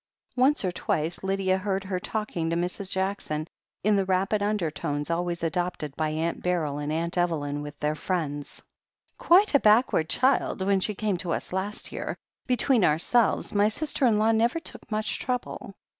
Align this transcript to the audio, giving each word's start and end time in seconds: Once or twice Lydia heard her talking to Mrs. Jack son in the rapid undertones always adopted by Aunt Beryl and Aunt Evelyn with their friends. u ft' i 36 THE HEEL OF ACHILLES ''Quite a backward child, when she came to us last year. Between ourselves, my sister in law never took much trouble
Once 0.35 0.65
or 0.65 0.71
twice 0.71 1.21
Lydia 1.23 1.59
heard 1.59 1.83
her 1.83 1.99
talking 1.99 2.49
to 2.49 2.55
Mrs. 2.55 2.89
Jack 2.89 3.21
son 3.21 3.47
in 3.83 3.95
the 3.95 4.03
rapid 4.05 4.41
undertones 4.41 5.11
always 5.11 5.43
adopted 5.43 5.95
by 5.95 6.09
Aunt 6.09 6.41
Beryl 6.41 6.79
and 6.79 6.91
Aunt 6.91 7.19
Evelyn 7.19 7.61
with 7.61 7.79
their 7.79 7.93
friends. 7.93 8.57
u 8.57 8.57
ft' 8.57 8.57
i 8.57 8.61
36 8.61 8.63
THE 8.63 8.63
HEEL 8.63 8.67
OF 8.71 9.15
ACHILLES 9.15 9.19
''Quite 9.19 9.53
a 9.53 9.65
backward 9.69 10.09
child, 10.09 10.61
when 10.65 10.79
she 10.79 10.95
came 10.95 11.17
to 11.17 11.33
us 11.33 11.53
last 11.53 11.91
year. 11.91 12.17
Between 12.47 12.83
ourselves, 12.83 13.53
my 13.53 13.67
sister 13.67 14.07
in 14.07 14.17
law 14.17 14.31
never 14.31 14.59
took 14.59 14.89
much 14.89 15.19
trouble 15.19 15.75